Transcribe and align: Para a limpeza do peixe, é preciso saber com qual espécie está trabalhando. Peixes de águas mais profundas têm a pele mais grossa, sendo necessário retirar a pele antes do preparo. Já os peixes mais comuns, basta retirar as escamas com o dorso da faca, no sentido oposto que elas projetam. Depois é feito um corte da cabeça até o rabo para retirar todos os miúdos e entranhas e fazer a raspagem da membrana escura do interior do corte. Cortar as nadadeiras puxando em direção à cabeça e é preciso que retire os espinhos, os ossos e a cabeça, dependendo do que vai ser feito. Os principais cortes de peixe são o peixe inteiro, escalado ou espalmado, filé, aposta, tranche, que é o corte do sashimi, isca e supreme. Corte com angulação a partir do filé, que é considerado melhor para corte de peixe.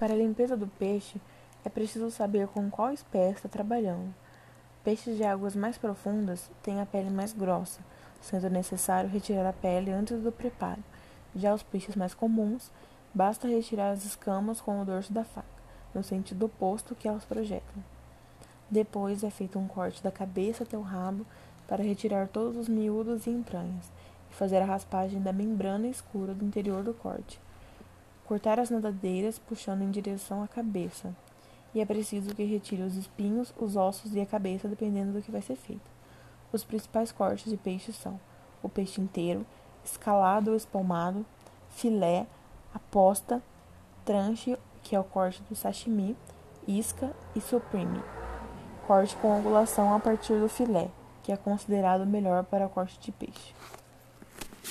Para 0.00 0.14
a 0.14 0.16
limpeza 0.16 0.56
do 0.56 0.66
peixe, 0.66 1.20
é 1.62 1.68
preciso 1.68 2.10
saber 2.10 2.48
com 2.48 2.70
qual 2.70 2.90
espécie 2.90 3.34
está 3.34 3.50
trabalhando. 3.50 4.14
Peixes 4.82 5.14
de 5.14 5.22
águas 5.22 5.54
mais 5.54 5.76
profundas 5.76 6.50
têm 6.62 6.80
a 6.80 6.86
pele 6.86 7.10
mais 7.10 7.34
grossa, 7.34 7.80
sendo 8.18 8.48
necessário 8.48 9.10
retirar 9.10 9.46
a 9.46 9.52
pele 9.52 9.90
antes 9.90 10.18
do 10.22 10.32
preparo. 10.32 10.82
Já 11.36 11.52
os 11.52 11.62
peixes 11.62 11.96
mais 11.96 12.14
comuns, 12.14 12.70
basta 13.12 13.46
retirar 13.46 13.90
as 13.90 14.06
escamas 14.06 14.58
com 14.58 14.80
o 14.80 14.86
dorso 14.86 15.12
da 15.12 15.22
faca, 15.22 15.46
no 15.94 16.02
sentido 16.02 16.46
oposto 16.46 16.94
que 16.94 17.06
elas 17.06 17.26
projetam. 17.26 17.84
Depois 18.70 19.22
é 19.22 19.28
feito 19.28 19.58
um 19.58 19.68
corte 19.68 20.02
da 20.02 20.10
cabeça 20.10 20.62
até 20.62 20.78
o 20.78 20.80
rabo 20.80 21.26
para 21.68 21.84
retirar 21.84 22.26
todos 22.26 22.56
os 22.56 22.70
miúdos 22.70 23.26
e 23.26 23.30
entranhas 23.30 23.92
e 24.30 24.34
fazer 24.34 24.62
a 24.62 24.64
raspagem 24.64 25.20
da 25.20 25.30
membrana 25.30 25.88
escura 25.88 26.32
do 26.32 26.42
interior 26.42 26.82
do 26.82 26.94
corte. 26.94 27.38
Cortar 28.30 28.60
as 28.60 28.70
nadadeiras 28.70 29.40
puxando 29.40 29.82
em 29.82 29.90
direção 29.90 30.40
à 30.40 30.46
cabeça 30.46 31.12
e 31.74 31.80
é 31.80 31.84
preciso 31.84 32.32
que 32.32 32.44
retire 32.44 32.80
os 32.80 32.94
espinhos, 32.94 33.52
os 33.58 33.74
ossos 33.74 34.14
e 34.14 34.20
a 34.20 34.24
cabeça, 34.24 34.68
dependendo 34.68 35.14
do 35.14 35.20
que 35.20 35.32
vai 35.32 35.42
ser 35.42 35.56
feito. 35.56 35.90
Os 36.52 36.62
principais 36.62 37.10
cortes 37.10 37.50
de 37.50 37.56
peixe 37.56 37.92
são 37.92 38.20
o 38.62 38.68
peixe 38.68 39.00
inteiro, 39.00 39.44
escalado 39.84 40.52
ou 40.52 40.56
espalmado, 40.56 41.26
filé, 41.70 42.24
aposta, 42.72 43.42
tranche, 44.04 44.56
que 44.84 44.94
é 44.94 45.00
o 45.00 45.02
corte 45.02 45.42
do 45.48 45.56
sashimi, 45.56 46.16
isca 46.68 47.12
e 47.34 47.40
supreme. 47.40 48.00
Corte 48.86 49.16
com 49.16 49.36
angulação 49.36 49.92
a 49.92 49.98
partir 49.98 50.38
do 50.38 50.48
filé, 50.48 50.88
que 51.24 51.32
é 51.32 51.36
considerado 51.36 52.06
melhor 52.06 52.44
para 52.44 52.68
corte 52.68 52.96
de 53.00 53.10
peixe. 53.10 53.52